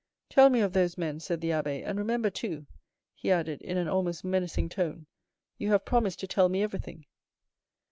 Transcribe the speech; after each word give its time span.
"Tell 0.31 0.49
me 0.49 0.61
of 0.61 0.73
those 0.73 0.97
men," 0.97 1.19
said 1.19 1.41
the 1.41 1.51
abbé, 1.51 1.83
"and 1.85 1.99
remember 1.99 2.31
too," 2.31 2.65
he 3.13 3.29
added 3.29 3.61
in 3.61 3.77
an 3.77 3.87
almost 3.87 4.23
menacing 4.25 4.67
tone, 4.69 5.05
"you 5.59 5.69
have 5.69 5.85
promised 5.85 6.19
to 6.21 6.27
tell 6.27 6.49
me 6.49 6.63
everything. 6.63 7.05